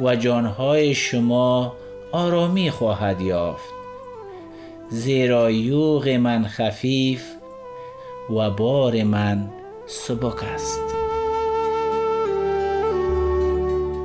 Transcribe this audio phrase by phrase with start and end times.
[0.00, 1.76] و جانهای شما
[2.12, 3.74] آرامی خواهد یافت.
[4.88, 7.24] زیرا یوغ من خفیف
[8.30, 9.50] و بار من
[9.86, 10.80] سبک است.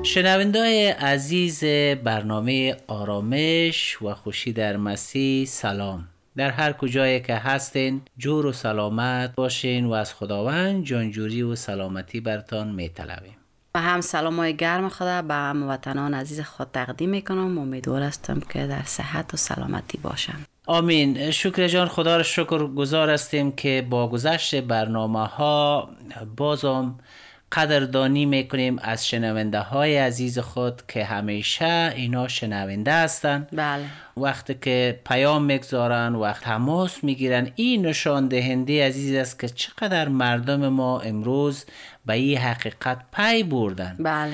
[0.04, 1.64] شنوندای عزیز
[2.04, 6.08] برنامه آرامش و خوشی در مسیح سلام.
[6.38, 12.20] در هر کجایی که هستین جور و سلامت باشین و از خداوند جانجوری و سلامتی
[12.22, 13.39] برتان میطلبیم.
[13.80, 17.58] و هم سلام های گرم خدا به وطنان عزیز خود تقدیم می‌کنم.
[17.58, 20.36] امیدوار هستم که در صحت و سلامتی باشن
[20.68, 21.32] آمین.
[21.32, 25.90] شکر جان خدا را شکر گذار هستیم که با گذشت برنامه ها
[26.38, 26.96] بازم
[27.52, 33.86] قدردانی می‌کنیم از شنونده های عزیز خود که همیشه اینا شنونده هستند بله.
[34.18, 40.68] وقتی که پیام می‌گذارن وقت تماس می‌گیرن این نشان دهنده عزیز است که چقدر مردم
[40.68, 41.66] ما امروز
[42.06, 43.96] به این حقیقت پی بردن.
[44.00, 44.34] بله.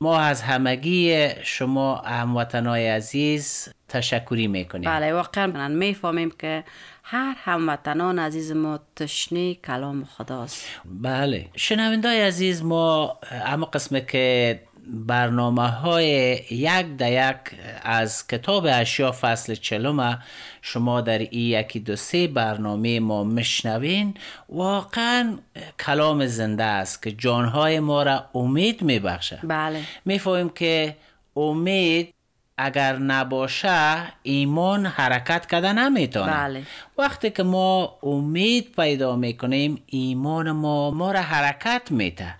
[0.00, 4.90] ما از همگی شما هموطنای عزیز تشکری می‌کنیم.
[4.90, 6.64] بله واقعا من می‌فهمیم که
[7.08, 10.64] هر هموطنان عزیز ما تشنه کلام خداست.
[10.84, 11.46] بله.
[11.56, 16.06] شنوندای عزیز ما اما قسمه که برنامه های
[16.50, 20.18] یک ده یک از کتاب اشیا فصل چلومه
[20.62, 24.14] شما در ای یکی دو سه برنامه ما مشنوین
[24.48, 25.38] واقعا
[25.86, 29.80] کلام زنده است که جانهای ما را امید میبخشه بله.
[30.04, 30.96] می‌فهمیم که
[31.36, 32.15] امید
[32.58, 36.62] اگر نباشه ایمان حرکت کرده نمی‌تونه بله.
[36.98, 42.34] وقتی که ما امید پیدا می‌کنیم ایمان ما ما را حرکت میده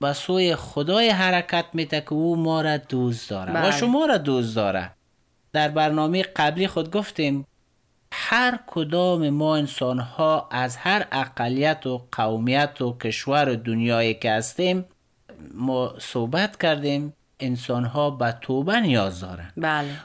[0.00, 3.68] به سوی خدای حرکت میده که او ما را دوست داره بله.
[3.68, 4.90] و شما را دوست داره
[5.52, 7.46] در برنامه قبلی خود گفتیم
[8.12, 14.32] هر کدام ما انسان ها از هر اقلیت و قومیت و کشور و دنیایی که
[14.32, 14.84] هستیم
[15.54, 19.52] ما صحبت کردیم انسان ها به توبه نیاز دارن.
[19.56, 19.96] بله.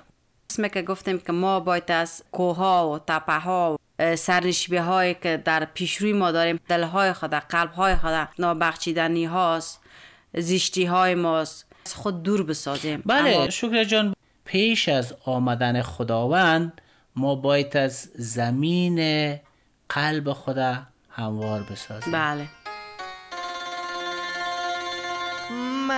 [0.49, 3.79] اسم که گفتیم که ما باید از کوها و تپه ها
[4.15, 9.81] سرنشبی هایی که در پیشروی ما داریم دل های خود قلب های خود نابخشیدنی هاست
[10.37, 13.03] زیشتی های ماست از خود دور بسازیم.
[13.05, 14.13] بله اما شکر جان
[14.45, 16.81] پیش از آمدن خداوند
[17.15, 19.35] ما باید از زمین
[19.89, 20.77] قلب خدا
[21.09, 22.13] هموار بسازیم.
[22.13, 22.47] بله.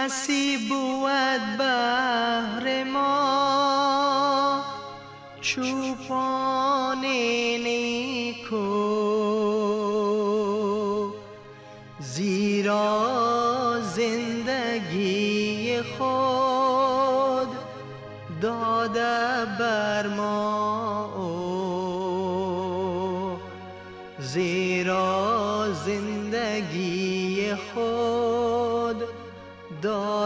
[0.06, 4.64] مسیح بود بهر ما.
[5.42, 7.06] چوپان
[7.64, 8.64] نیکو
[12.00, 13.02] زیرا
[13.96, 17.48] زندگی خود
[18.42, 20.73] داده بر ما.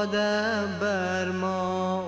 [0.05, 2.03] داده بر ما.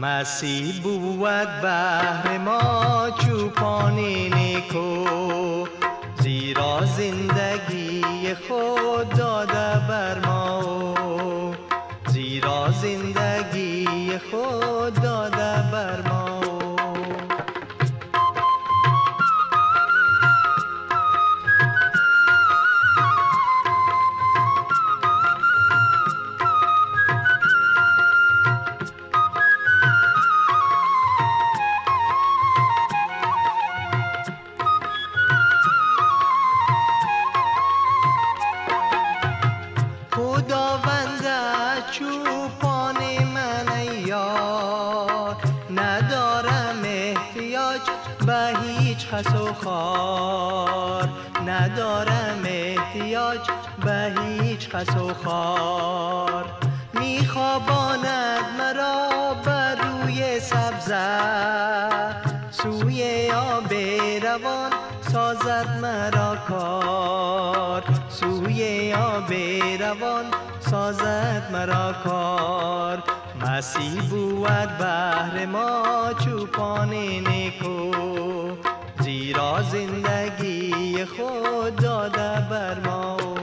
[0.00, 3.94] مسیح بود بهر ما چوپان
[4.34, 5.66] نیکو
[6.20, 11.54] زیرا زندگی خود داده بر ما.
[12.06, 14.67] زیرا زندگی خود
[49.64, 51.08] خار.
[51.46, 53.40] ندارم احتیاج
[53.84, 56.44] به هیچ خس و خار.
[56.94, 61.18] می میخواباند مرا بر روی سبزه
[62.50, 63.72] سوی آب
[64.22, 64.70] روان
[65.12, 67.82] سازد مرا کار.
[68.08, 69.32] سوی آب
[69.80, 70.24] روان
[70.60, 73.02] سازد مرا کار.
[73.40, 75.82] مسیح بود بهر ما
[76.24, 78.27] چوپان نیکو.
[79.08, 83.37] زیرا زندگی خود داده بر ما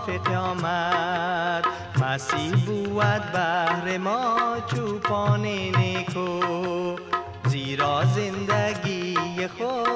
[0.00, 1.64] قاف قیامت
[2.02, 6.96] مسیح بود بهر ما چوپان نیکو.
[7.46, 9.89] زیرا زندگی خود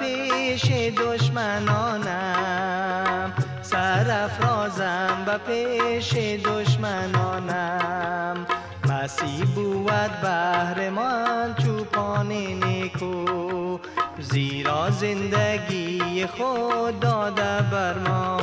[0.00, 0.64] پیش
[0.96, 2.12] دشمنانم.
[3.62, 8.02] سرافرازم و پیش دشمنانم.
[8.88, 13.78] مسیح بود بهر من چوپان نیکو.
[14.18, 18.38] زیرا زندگی خود داده بر ما.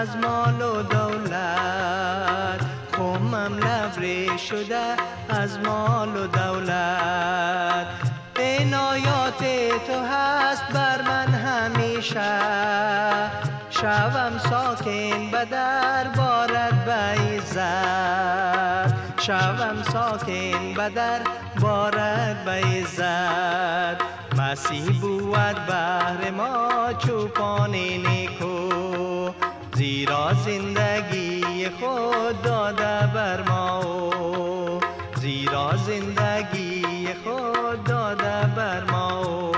[0.00, 2.60] از مال و دولت.
[2.96, 4.96] خومم لبره شده
[5.28, 7.86] از مال و دولت.
[8.36, 9.38] عنایات
[9.86, 12.40] تو هست بر من همیشه.
[13.70, 17.40] شوم ساکن به در بارد به
[19.20, 21.20] شوم ساکن به در
[21.60, 24.02] بارد به عزت.
[24.38, 28.70] مسیح بود بهر ما چوپان نیکو.
[29.80, 34.80] زیرا زندگی خود داده بر ما.
[35.16, 39.52] زیرا زندگی خود داده بر ما.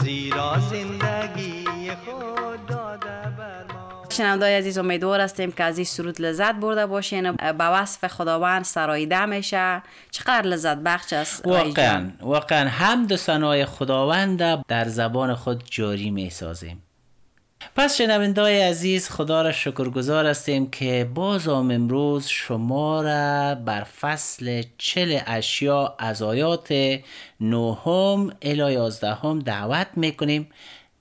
[0.00, 1.64] زیرا زندگی
[2.04, 4.04] خود داده بر ما.
[4.08, 7.32] شنوندای عزیز امیدوار هستیم که از این سرود لذت برده باشین.
[7.32, 9.82] به وصف خداوند سراییده میشه.
[10.10, 16.30] چقدر لذت بخش است؟ واقعا؟ واقعا حمد و ثنای خداوند در زبان خود جاری می
[16.30, 16.83] سازیم
[17.76, 24.62] پس شنوندای عزیز خدا را شکرگزار هستیم که باز هم امروز شما را بر فصل
[24.78, 26.98] چل اشیا از آیات
[27.40, 30.48] نهم الی یازدهم دعوت می‌کنیم.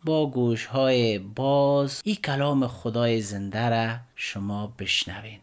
[0.05, 5.39] با گوش های باز این کلام خدای زنده را شما بشنوین.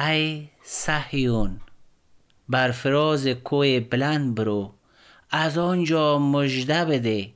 [0.00, 1.60] ای صهیون
[2.48, 4.72] بر فراز کوه بلند برو.
[5.30, 7.30] از آنجا مژده بده.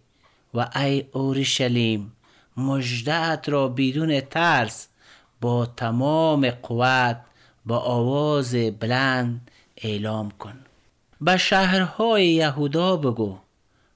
[0.54, 2.12] و ای اورشلیم
[2.56, 4.88] مژدهات را بدون ترس
[5.40, 7.20] با تمام قوت
[7.66, 10.54] با آواز بلند اعلام کن.
[11.20, 13.38] به شهرهای یهودا بگو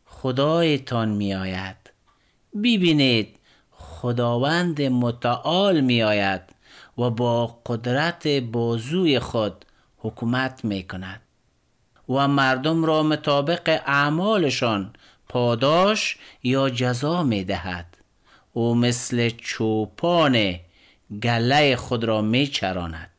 [0.07, 1.77] خدایتان می آید
[2.55, 3.39] ببینید
[3.71, 6.43] خداوند متعال می آید
[6.99, 9.65] و با قدرت بازوی خود
[9.99, 11.21] حکومت می کند
[12.09, 14.93] و مردم را مطابق اعمالشان
[15.29, 17.97] پاداش یا جزا می دهد
[18.53, 20.57] او مثل چوپان
[21.23, 23.11] گله خود را می چراند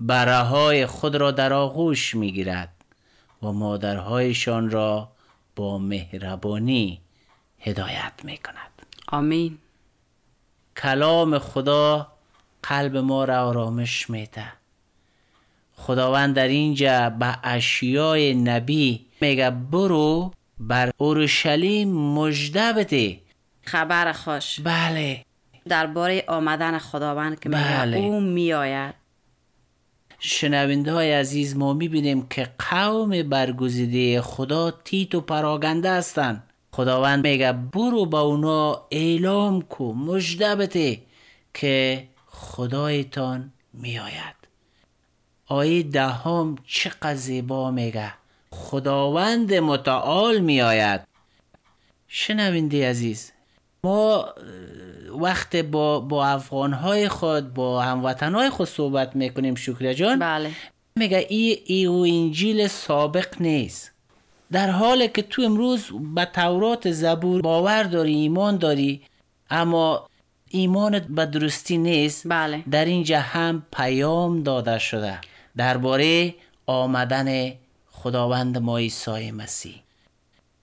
[0.00, 2.72] بره های خود را در آغوش می گیرد
[3.42, 5.08] و مادرهایشان را
[5.56, 7.00] با مهربانی
[7.58, 9.58] هدایت می کند آمین.
[10.76, 12.12] کلام خدا
[12.62, 14.52] قلب ما را آرامش میده.
[15.76, 23.20] خداوند در اینجا به اشیای نبی میگه برو بر اورشلیم مژده بده.
[23.62, 24.60] خبر خوش.
[24.60, 25.24] بله.
[25.68, 27.96] درباره آمدن خداوند که بله.
[27.96, 28.94] او میآید.
[30.18, 36.42] شنونده های عزیز ما می‌بینیم که قوم برگزیده خدا تیت و پراگنده هستند.
[36.72, 41.02] خداوند میگه برو با اونا اعلام کو مژده بده
[41.54, 44.36] که خدایتان میآید.
[45.46, 48.19] آیه دهم چقدر زیبا میگه.
[48.54, 51.00] خداوند متعال میآید.
[52.08, 53.32] شنونده عزیز
[53.84, 54.34] ما
[55.20, 60.18] وقت با با افغانهای خود با هموطنهای خود صحبت می‌کنیم شکریه جان.
[60.18, 60.50] بله.
[60.96, 63.92] میگه ای, ای او انجیل سابق نیست.
[64.52, 69.02] در حالی که تو امروز به تورات زبور باور داری ایمان داری
[69.50, 70.06] اما
[70.48, 72.62] ایمانت به درستی نیست بله.
[72.70, 75.18] در اینجا هم پیام داده شده.
[75.56, 76.34] درباره
[76.66, 77.52] آمدن
[78.02, 79.82] خداوند ما عیسی مسیح.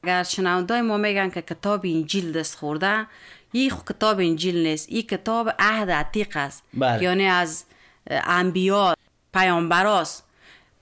[0.04, 3.08] اگر شنوندای ما میگن که کتاب انجیل دست خورده
[3.52, 6.64] این کتاب انجیل نیست این کتاب عهد عتیق است.
[6.74, 7.04] بله.
[7.04, 7.64] یعنی از
[8.10, 8.96] انبیا
[9.34, 10.24] پیامبراست.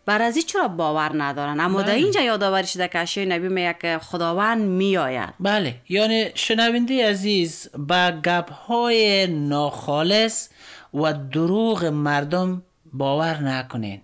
[0.06, 4.00] بر از چرا باور ندارن؟ اما در اینجا یادآوری شده که اشیای نبی میگه که
[4.04, 5.34] خداوند میآید.
[5.40, 5.76] بله.
[5.90, 10.50] یعنی شنونده عزیز به گپ های ناخالص
[10.94, 14.02] و دروغ مردم باور نکنین.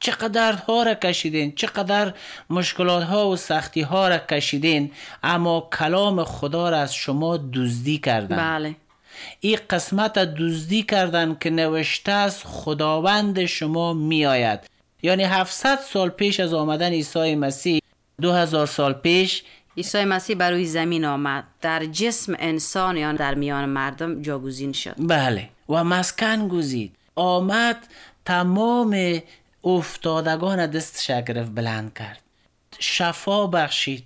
[0.00, 2.12] چقدر ها را کشیدین چقدر
[2.50, 4.92] مشکلات ها و سختی ها را کشیدین
[5.22, 8.36] اما کلام خدا را از شما دزدی کردن.
[8.36, 8.74] بله.
[9.40, 14.60] این قسمت دزدی کردن که نوشته است خداوند شما می آید
[15.02, 17.80] یعنی 700 سال پیش از آمدن عیسی مسیح
[18.20, 19.42] 2000 سال پیش
[19.76, 21.44] عیسی مسیح بر روی زمین آمد.
[21.60, 24.94] در جسم انسان یا در میان مردم جاگزین شد.
[24.98, 25.48] بله.
[25.68, 26.96] و مسکن گزید.
[27.14, 27.86] آمد
[28.24, 29.22] تمام
[29.64, 32.20] افتادگان دستش را گرفت بلند کرد.
[32.78, 34.04] شفا بخشید.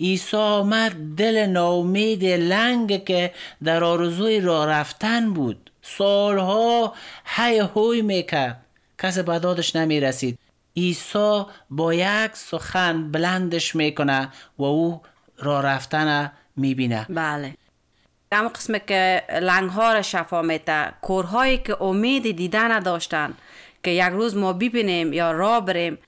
[0.00, 5.70] عیسی آمد دل ناامید لنگ که در آرزوی راه رفتن بود.
[5.82, 8.64] سالها هی هوی می‌کرد.
[8.98, 10.38] کسی به دادش نمی رسید
[10.76, 14.28] عیسی با یک سخن بلندش می‌کنه
[14.58, 15.02] و او
[15.38, 17.06] راه رفتن می‌بینه.
[17.08, 17.54] بله.
[18.32, 23.34] اما قسم که لنگ ها را شفا میته کورهایی که امید دیدن نداشتن
[23.82, 25.98] که یک روز ما ببینیم یا راه بریم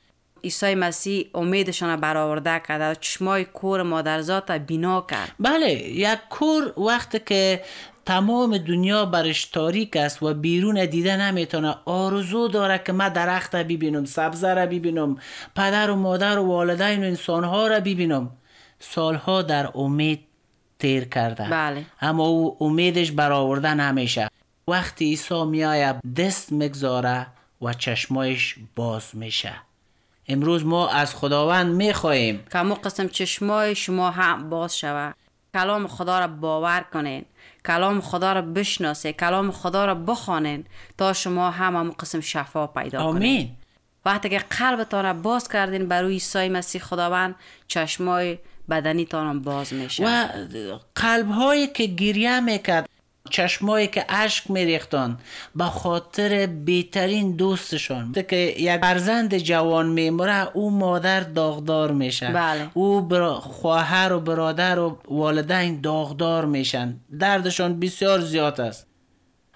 [0.45, 5.33] عیسی مسیح امیدشان را برآورده کرد و چشمای کور مادرزاد را بینا کرد.
[5.41, 7.61] بله یک کور وقتی که
[8.07, 13.63] تمام دنیا برش تاریک است و بیرون دیده نمی‌تونه آرزو داره که من درخت را
[13.63, 15.17] ببینم سبزه را ببینم
[15.57, 18.31] پدر و مادر و والدین و انسانها را ببینم.
[18.79, 20.21] سالها در امید
[20.79, 21.49] تیر کرده.
[21.51, 21.85] بله.
[22.01, 24.29] اما او امیدش برآورده نمیشه.
[24.69, 27.27] وقتی عیسی میآید دست مگذاره
[27.63, 29.53] و چشمایش باز میشه.
[30.29, 32.45] امروز ما از خداوند می‌خواهیم.
[32.53, 35.17] که همون قسم چشمای شما هم باز شود.
[35.55, 37.25] کلام خدا را باور کنین.
[37.67, 40.67] کلام خدا را بشناسه کلام خدا را بخوانین
[40.99, 43.17] تا شما هم همون قسم شفا پیدا کنین.
[43.17, 43.51] آمین.
[44.05, 47.35] وقتی که قلبتان را باز کردین بر روی عیسی مسیح خداوند
[47.69, 48.39] چشمای
[48.71, 50.05] بدنیتان هم باز میشه.
[50.07, 50.29] و
[50.95, 52.89] قلب هایی که گریه می‌کرد
[53.31, 55.19] چشمایی که اشک میریختن
[55.57, 58.13] به خاطر بهترین دوستشان.
[58.13, 62.29] که یک فرزند جوان میمره او مادر داغدار میشه.
[62.29, 62.69] بله.
[62.75, 66.97] او برا خواهر و برادر و والدین داغدار میشن.
[67.19, 68.87] دردشان بسیار زیاد است.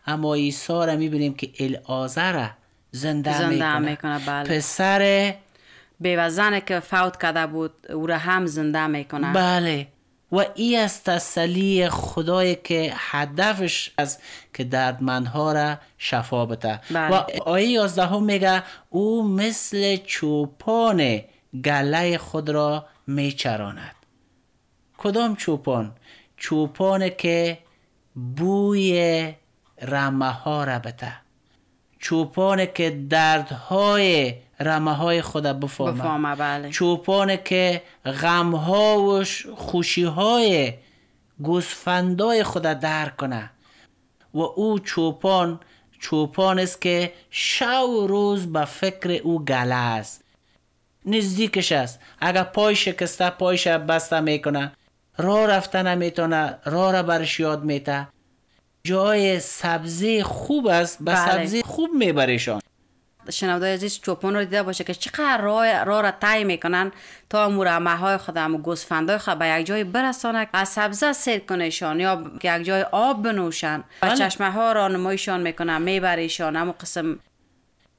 [0.07, 2.49] اما عیسی را می‌بینیم که الازر
[2.91, 4.49] زنده, زنده می‌کنه, بله.
[4.49, 5.35] پسر
[6.01, 9.33] بیوزنه که فوت کرده بود او را هم زنده می‌کنه.
[9.33, 9.87] بله.
[10.35, 14.19] و ای از تسلی خدای که هدفش از
[14.55, 16.81] که دردمندها را شفا بده.
[16.91, 17.09] بله.
[17.09, 17.15] و
[17.45, 21.21] آیه 11 میگه او مثل چوپان
[21.65, 23.95] گله خود را میچراند.
[24.99, 25.93] کدام چوپان؟
[26.37, 27.59] چوپان که
[28.37, 29.35] بوی
[29.83, 31.13] رمه ها را بده.
[31.99, 36.71] چوپان که دردهای رمه های خود بفهمه بفهمه، بله.
[36.71, 37.83] چوپان که
[38.23, 40.73] غمها و ش- خوشیهای
[41.43, 43.51] گوسفندای خود درک کنه.
[44.35, 45.61] و او چوپان
[46.01, 50.25] چوپان است که شب و روز به فکر او گله است.
[51.07, 52.01] نزدیکش است.
[52.21, 54.73] اگر پای شکسته پایش بسته می‌کنه.
[55.19, 58.09] راه رفته نمی‌تونه راه را برش یاد میته
[58.85, 60.99] جای سبزی خوب است.
[60.99, 61.33] به بله.
[61.33, 62.61] سبزی خوب میبریشان
[63.31, 66.93] شنوده عزیز چوپان رو دیده باشه که چقدر راه راه را طی می‌کنن
[67.31, 72.01] تا مرمه های خود هم گوسفندای خود به یک جای برسانه از سبزه سیر کنهشان
[72.01, 74.17] یا یک جای آب بنوشن و بله.
[74.17, 77.19] چشمه ها را نمایشان می‌کنن میبریشان اما قسم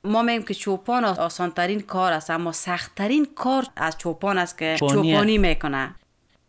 [0.04, 4.58] ما میگیم که چوپان آسان ترین کار است اما سخت ترین کار از چوپان است
[4.58, 5.14] که چوپانیه.
[5.14, 5.96] چوپانی می‌کنه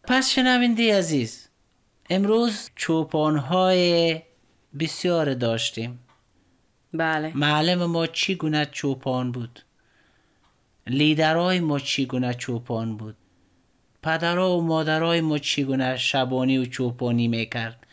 [0.04, 1.48] پس شنونده عزیز
[2.10, 4.22] امروز چوپانهای
[4.78, 6.05] بسیار داشتیم
[6.94, 7.32] بله.
[7.34, 9.60] معلم ما چی گونه چوپان بود؟
[10.86, 13.16] لیدرهای ما چی گونه چوپان بود؟
[14.02, 17.86] پدرها و مادرهای ما چی گونه شبانی و چوپانی می‌کرد؟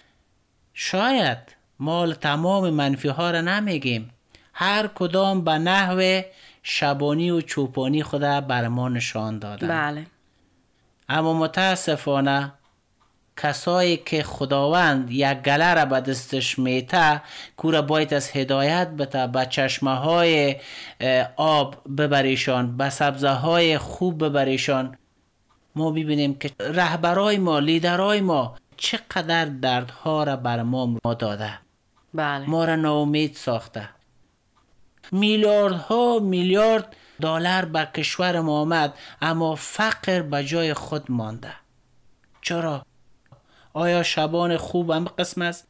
[0.74, 1.38] شاید
[1.80, 4.10] مال تمام منفی ها را نمیگیم.
[4.54, 6.22] هر کدام به نحو
[6.64, 10.06] شبانی و چوپانی خدا بر ما نشان دادن بله.
[11.10, 12.54] اما متاسفانه
[13.38, 17.22] کسایی که خداوند یک گله را به دستش میته
[17.58, 20.56] کورا باید از هدایت بته به چشمه های
[21.36, 24.98] آب ببریشان به سبزه های خوب ببریشان.
[25.75, 31.60] ما ببینیم که رهبرای ما لیدرای ما چقدر دردها را بر ما داده.
[32.13, 32.50] بله.
[32.50, 33.90] ما را ناامید ساخته.
[35.12, 41.54] میلیاردها میلیارد دلار به کشور ما آمد اما فقر به جای خود مانده.
[42.42, 42.86] چرا؟
[43.74, 45.68] آیا شبان خوب هم قسم است؟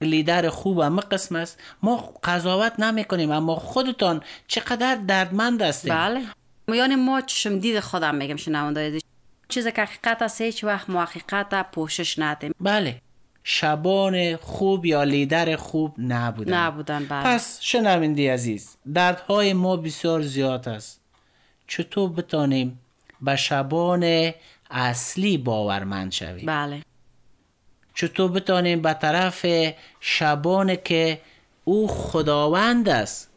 [0.00, 5.94] لیدر خوب هم قسم است؟ ما قضاوت نمی کنیم اما خودتان چقدر دردمند هستیم.
[5.94, 6.22] بله.
[6.74, 9.02] یعنی ما چشم دید خودم میگم شنونده عزیز.
[9.48, 13.00] چیزی که حقیقت است هیچ وقت ما حقیقت پوشش ندیم بله.
[13.44, 16.54] شبان خوب یا لیدر خوب نبودن.
[16.54, 17.22] نبودن بله.
[17.22, 21.00] پس شنوندی عزیز دردهای ما بسیار زیاد است.
[21.66, 22.80] چطور بتانیم
[23.20, 24.32] به شبان
[24.70, 26.82] اصلی باورمند شویم؟ بله.
[27.94, 29.46] چطور بتانیم به طرف
[30.00, 31.20] شبان که
[31.64, 33.30] او خداوند است.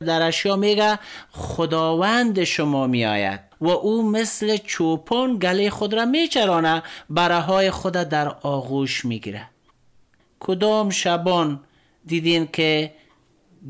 [0.00, 0.98] در اشیا میگه
[1.30, 9.04] خداوند شما میآید و او مثل چوپان گله خود را میچرانه برهای خود در آغوش
[9.04, 9.48] می‌گیره.
[10.40, 11.60] کدام شبان
[12.06, 12.92] دیدین که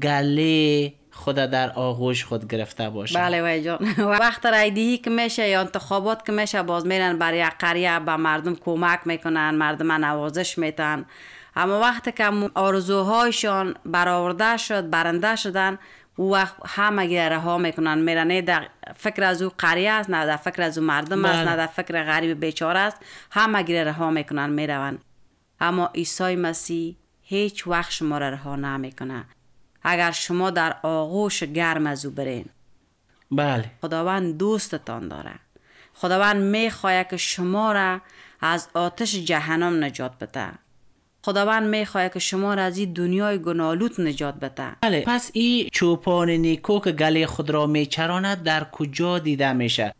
[0.02, 3.18] گله خود در آغوش خود گرفته باشه.
[3.18, 3.78] بله وای جان.
[4.24, 8.54] وقت رایدهی که میشه یا انتخابات که میشه باز میرن برای یک قریه به مردم
[8.54, 11.04] کمک می‌کنن مردم نوازش میتن
[11.56, 15.78] اما وقتی که آرزوهایشان برآورده شد برنده شدن
[16.16, 17.98] او وقت همه گیره رها می‌کنن.
[17.98, 21.38] میرن نه در فکر از او قریه است نه در فکر از او مردم است
[21.38, 21.50] بله.
[21.50, 22.96] نه در فکر غریب بیچاره است.
[23.30, 24.98] همه گیره رها می‌کنن میرون
[25.60, 29.24] اما عیسی مسیح هیچ وقت شما را رها نمی‌کنه.
[29.84, 32.44] اگر شما در آغوش گرم از او برین.
[33.30, 33.70] بله.
[33.82, 35.34] خداوند دوستتان داره.
[35.94, 38.00] خداوند می‌خواهد که شما را
[38.40, 40.48] از آتش جهنم نجات بده.
[41.24, 44.76] خداوند می‌خواهد که شما را از این دنیای گنالوت نجات بده.
[44.80, 45.04] بله.
[45.06, 49.94] پس این چوپان نیکو که گله خود را میچراند در کجا دیده میشه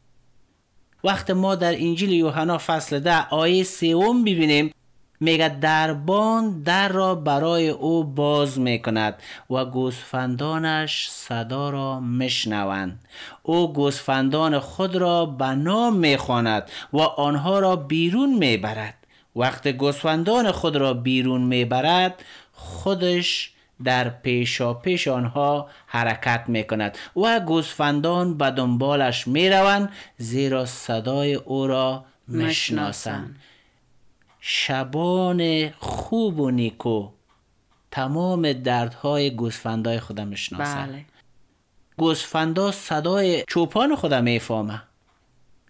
[1.05, 4.73] وقت ما در انجیل یوحنا فصل ده آیه سوم ببینیم
[5.23, 9.15] میگه دربان در را برای او باز می‌کند
[9.51, 13.05] و گوسفندانش صدا را میشنوند.
[13.43, 18.95] او گوسفندان خود را به نام می‌خواند و آنها را بیرون می‌برد.
[19.37, 23.53] وقت گوسفندان خود را بیرون می‌برد خودش
[23.85, 31.35] در پیشا پیش آنها حرکت می کند و گوسفندان به دنبالش می روند زیرا صدای
[31.35, 33.37] او را می‌شناسند
[34.45, 37.09] شبان خوب و نیکو.
[37.91, 41.05] تمام دردهای گوسفندای خودم می‌شناسند بله.
[41.97, 44.83] گوسفندا صدای چوپان خودم می‌فهمه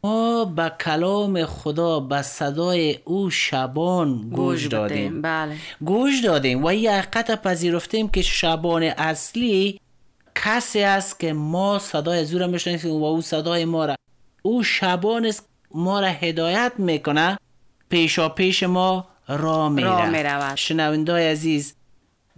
[0.04, 4.66] ما به کلام خدا به صدای او شبان گوش.
[4.66, 5.22] دادیم.
[5.22, 5.56] بله.
[5.85, 9.80] گوش دادیم و یه حقیقت پذیرفتیم که شبان اصلی
[10.35, 13.94] کسی است که ما صدای زور می‌شناسیم و او صدای ما را
[14.42, 17.38] او شبان است ما را هدایت می‌کنه.
[17.92, 20.55] پیشا پیش ما را راه می‌رود.
[20.55, 21.74] شنوندای عزیز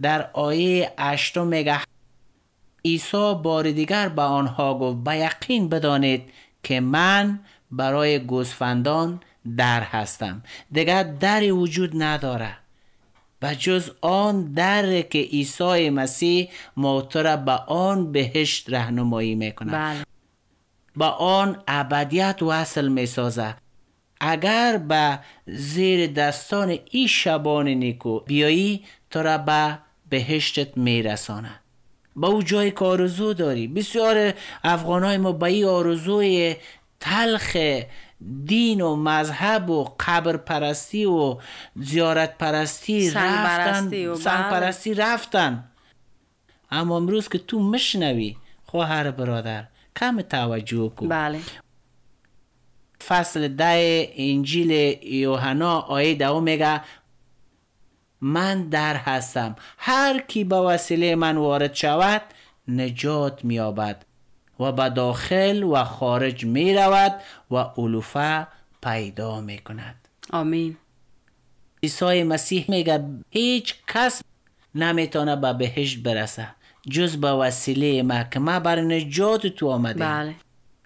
[0.01, 1.79] در آیه اشتم میگه
[2.85, 6.23] عیسی بار دیگر به آنها گفت به یقین بدانید
[6.63, 7.39] که من
[7.71, 9.19] برای گوسفندان
[9.57, 10.43] در هستم.
[10.71, 12.57] دیگر دری وجود نداره.
[13.41, 20.03] و جز آن در که عیسی مسیح موت را به آن بهشت رهنمایی می‌کنه بله.
[20.95, 23.55] با آن ابدیت وصل می سازه
[24.27, 29.77] اگر به زیر دستان ای شبان نیکو بیایی تو را به
[30.09, 31.59] بهشتت می رسانه
[32.15, 33.67] با او جای که آرزو داری.
[33.67, 34.33] بسیار
[34.63, 36.55] افغان های ما به این آرزوی
[36.99, 37.57] تلخ
[38.45, 41.37] دین و مذهب و قبر پرستی و
[41.75, 44.49] زیارت پرستی رفتن پرستی و سنگ بله.
[44.49, 45.63] پرستی رفتن.
[46.71, 48.35] اما امروز که تو مشنوی
[48.65, 51.39] خواهر برادر کم توجه کن بله.
[53.07, 54.71] فصل ده انجیل
[55.13, 56.81] یوحنا آیه دو میگه
[58.21, 59.55] من در هستم.
[59.77, 62.21] هر کی به وسیله من وارد شود
[62.67, 64.05] نجات مییابد
[64.59, 68.47] و به داخل و خارج می رود و علوفه
[68.83, 70.77] پیدا می کند آمین.
[71.83, 74.21] عیسی مسیح میگه هیچ کس
[74.75, 76.47] نمی‌تونه به بهشت برسه
[76.89, 80.35] جز به وسیله ما که ما بر نجات تو آمده بله.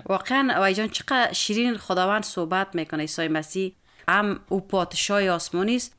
[0.05, 3.75] واقعا وای جان چقدر شیرین خداوند صحبت می‌کنه عیسی مسیح
[4.09, 5.95] هم او پادشاه آسمانی است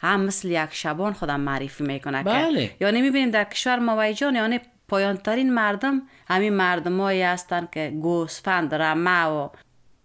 [0.00, 2.66] هم مثل یک شبان خودم معرفی می‌کنه بله.
[2.66, 7.70] که یعنی می‌بینیم در کشور ما وای جان یعنی پایان ترین مردم همین مردمایی هستند
[7.70, 9.48] که گوسفند رمه و.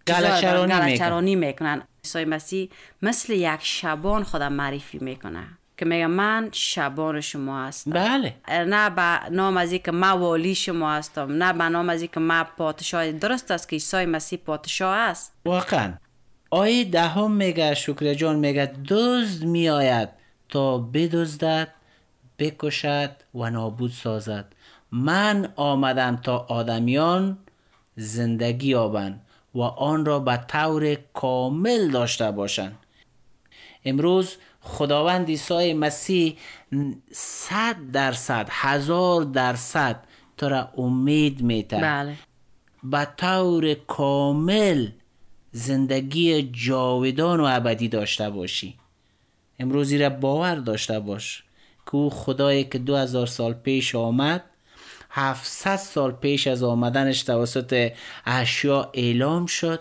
[0.06, 2.70] گلچرانی می‌کنن عیسی مسیح
[3.02, 7.90] مثل یک شبان خودم معرفی می‌کنه که میگه من شبان شما هستم.
[7.90, 8.34] بله.
[8.48, 12.44] نه به نام از که ما والی شما هستم نه به نام از که ما
[12.58, 13.12] پادشاه.
[13.12, 15.32] درست است که عیسی مسیح پادشاه است.
[15.44, 15.92] واقعا.
[16.50, 20.08] آیه دهم میگه شکر جان میگه دزد میآید
[20.48, 21.68] تا بدزدد
[22.38, 24.44] بکشد و نابود سازد.
[24.92, 27.38] من آمدم تا آدمیان
[27.96, 29.20] زندگی یابند
[29.54, 32.78] و آن را به طور کامل داشته باشند.
[33.84, 36.36] امروز خداوند عیسی مسیح
[37.12, 40.04] صد درصد هزار درصد
[40.36, 42.14] تو را امید میته بله.
[42.82, 44.88] به طور کامل
[45.52, 48.74] زندگی جاودان و ابدی داشته باشی.
[49.58, 51.44] امروز را باور داشته باش
[51.86, 54.44] که او خدایی که دو هزار سال پیش آمد
[55.10, 57.92] 700 سال پیش از آمدنش توسط
[58.26, 59.80] اشیا اعلام شد.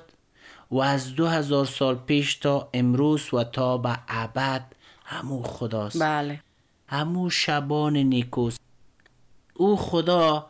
[0.74, 4.66] و از دو هزار سال پیش تا امروز و تا به ابد
[5.06, 6.00] همو خداست.
[6.04, 6.40] بله.
[6.88, 8.60] همو شبان نیکوست.
[9.54, 10.48] او خدا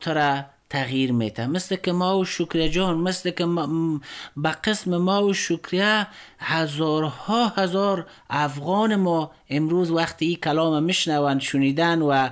[0.00, 1.46] تو را تغییر میده.
[1.46, 3.46] مثل که ما و شکریه جان مثل که
[4.36, 6.06] به قسم ما و شکریه
[6.38, 12.28] هزارها هزار افغان ما امروز وقتی این کلام میشنوند شنیدن و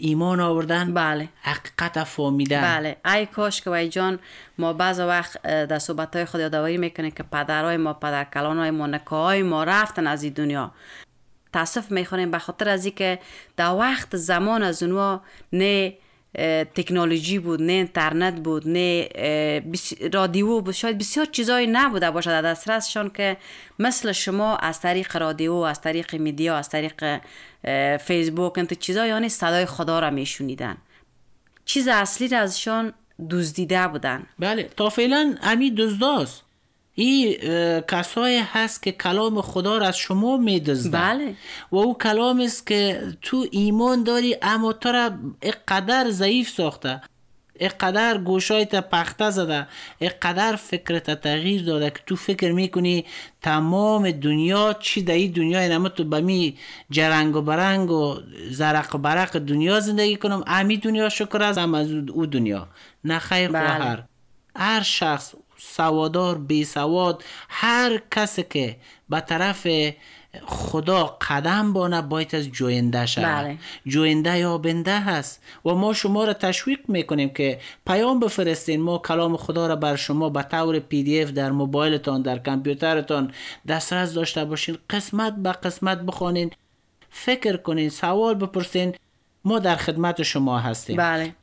[0.00, 0.94] ایمان آوردن.
[0.94, 1.28] بله.
[1.42, 2.96] حقیقت فهمیدن بله.
[3.04, 4.18] ای کاش که وای جان
[4.58, 8.70] ما بعض وقت در صحبت های خود یادآوری می‌کنه که پدرای ما پدر کلان های
[8.70, 10.72] ما نکه های ما رفتن از این دنیا.
[11.52, 13.18] تاسف می‌خوریم به خاطر از اینکه
[13.56, 15.94] در وقت زمان از اونها نه
[16.74, 19.08] تکنولوژی بود نه اینترنت بود نه
[20.12, 20.74] رادیو بود.
[20.74, 23.36] شاید بسیار چیزایی نبوده باشد در دسترسشان که
[23.78, 27.20] مثل شما از طریق رادیو از طریق میدیا از طریق
[27.96, 30.76] فیسبوک انت چیزا یعنی صدای خدا را میشونیدن
[31.64, 32.92] چیز اصلی را ازشان
[33.30, 34.26] دزدیده بودن.
[34.38, 36.42] بله تا فعلا همین دزداست.
[36.94, 41.18] این اه، کسایی هست که کلام خدا را از شما میدزدن.
[41.18, 41.34] بله.
[41.72, 45.10] و او کلام است که تو ایمان داری اما تو را
[45.42, 47.00] اقدر ضعیف ساخته.
[47.60, 49.66] اقدر گوشایت پخته زده.
[50.00, 53.04] اقدر فکرت تغییر داده که تو فکر می‌کنی
[53.42, 56.58] تمام دنیا چی در این دنیا اینما تو به می
[56.90, 58.16] جرنگ و برنگ و
[58.50, 60.44] زرق و برق دنیا زندگی کنم.
[60.46, 62.68] امی دنیا شکر از هم از او دنیا.
[63.04, 64.04] نه خیر بله.
[64.56, 68.76] هر شخص سوادار بی سواد هر کسی که
[69.08, 69.66] به طرف
[70.46, 73.24] خدا قدم بانه باید از جوینده شود.
[73.24, 73.58] بله.
[73.86, 75.42] جوینده یابنده هست.
[75.64, 78.80] و ما شما را تشویق می‌کنیم که پیام بفرستین.
[78.80, 83.32] ما کلام خدا را بر شما به طور پی دی اف در موبایلتان در کامپیوترتان
[83.68, 84.78] دسترس داشته باشین.
[84.90, 86.50] قسمت به قسمت بخوانین.
[87.10, 88.94] فکر کنین سوال بپرسین.
[89.44, 90.96] ما در خدمت شما هستیم.
[90.96, 91.34] بله.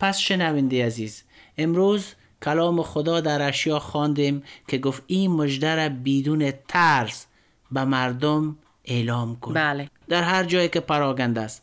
[0.00, 1.22] پس شنونده عزیز
[1.58, 7.26] امروز کلام خدا در اشیا خواندیم که گفت این مژده را بدون ترس
[7.72, 9.54] به مردم اعلام کن.
[9.54, 9.90] بله.
[10.08, 11.62] در هر جایی که پراگنده است.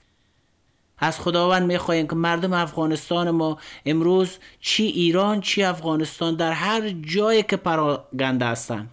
[1.00, 7.44] از خداوند می‌خواهیم که مردم افغانستان ما امروز چی ایران چی افغانستان در هر جایی
[7.44, 8.92] که پراگنده هستند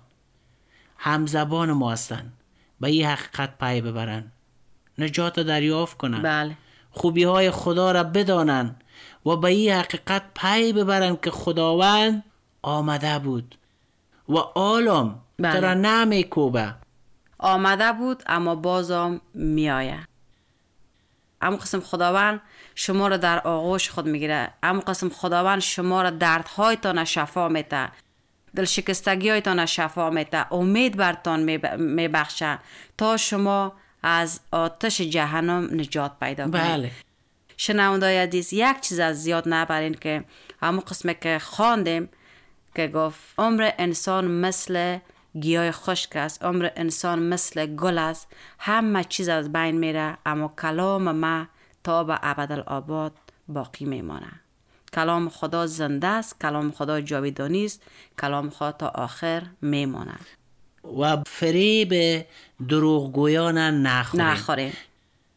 [0.98, 2.32] همزبان ما هستند.
[2.80, 4.32] به این حقیقت پی ببرن
[4.98, 6.22] نجات دریافت کنند.
[6.22, 6.56] بله.
[6.90, 8.83] خوبی های خدا را بدانند.
[9.26, 12.24] و به این حقیقت پی ببرند که خداوند
[12.62, 13.54] آمده بود.
[14.28, 15.52] و عالم بله.
[15.52, 16.74] تو را نمیکوبه
[17.38, 20.08] آمده بود اما بازم میآید
[21.40, 22.40] اما قسم خداوند
[22.74, 27.88] شما را در آغوش خود می‌گیره اما قسم خداوند شما را دردهایتان شفا میده
[28.56, 31.42] دل شکستگی هایتان شفا میده امید برتان
[31.76, 32.58] میبخشه
[32.98, 36.54] تا شما از آتش جهنم نجات پیدا کنید.
[36.54, 36.90] بله.
[37.56, 40.24] شنوندای عزیز یک چیز از زیاد نبرین که
[40.62, 42.08] همون قسمه که خواندیم
[42.74, 44.98] که گفت عمر انسان مثل
[45.40, 51.12] گیاه خشک است عمر انسان مثل گل است همه چیز از بین میره اما کلام
[51.12, 51.46] ما
[51.84, 53.12] تا به ابدالآباد
[53.48, 54.32] باقی میمانه.
[54.92, 57.82] کلام خدا زنده است کلام خدا جاویدانی است
[58.20, 60.16] کلام خدا تا آخر میمانه.
[61.00, 62.24] و فریب
[62.68, 64.26] دروغگویان نخوریم.
[64.26, 64.72] نخوریم.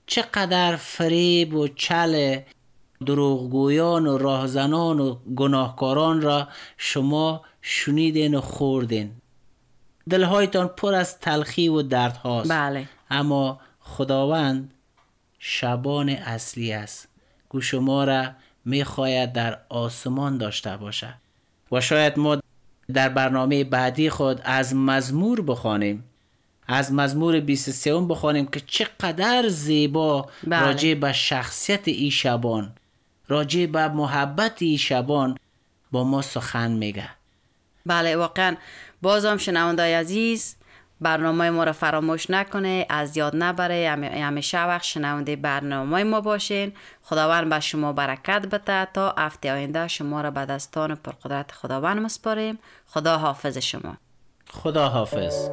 [0.07, 2.39] چقدر فریب و چل
[3.05, 9.11] دروغگویان و راهزنان و گناهکاران را شما شنیدین و خوردین.
[10.09, 12.87] دلهایتان پر از تلخی و درد هاست بله.
[13.09, 14.73] اما خداوند
[15.39, 17.07] شبان اصلی است.
[17.49, 18.27] گو شما را
[18.65, 21.13] می‌خواید در آسمان داشته باشه
[21.71, 22.37] و شاید ما
[22.93, 26.03] در برنامه بعدی خود از مزمور بخوانیم.
[26.67, 30.59] از مزمور 23 بخوانیم که چقدر زیبا بله.
[30.65, 32.71] راجع به شخصیت ای شبان
[33.27, 35.37] راجع به محبت ای شبان
[35.91, 37.09] با ما سخن میگه.
[37.85, 38.55] بله واقعا.
[39.01, 40.55] بازم شنوندای عزیز
[41.01, 43.89] برنامه ما را فراموش نکنه از یاد نبره.
[43.89, 46.73] همی- همیشه وقت شنونده برنامه ما باشین.
[47.03, 52.59] خداوند به شما برکت بده تا هفته آینده شما را به دستان پرقدرت خداوند مسپاریم.
[52.87, 53.97] خدا حافظ شما.
[54.49, 55.49] خدا حافظ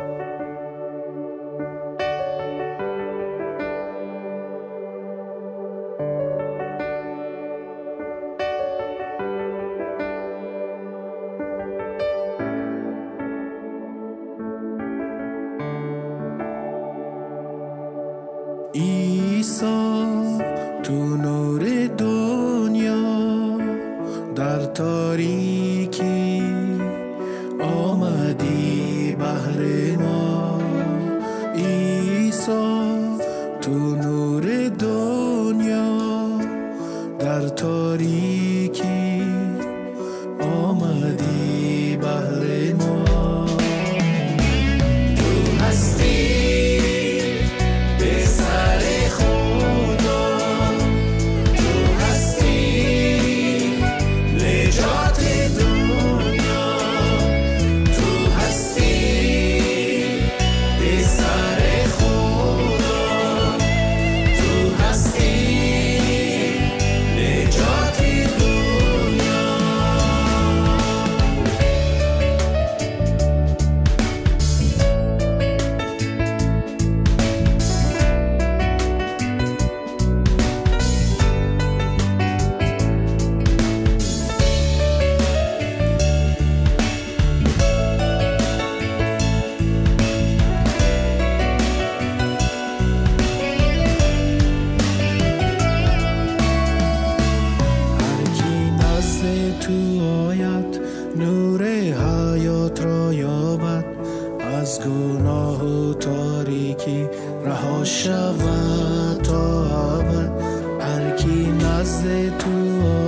[105.15, 107.09] گناه و تاریکی
[107.45, 109.65] رها شود تا
[109.97, 110.33] ابد.
[110.81, 112.51] هر کی نزد تو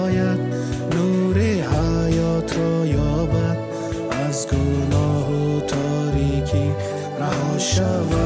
[0.05, 0.39] آید
[0.95, 3.57] نور حیات را یابد.
[4.29, 6.71] از گناه و تاریکی
[7.21, 8.26] رها شود.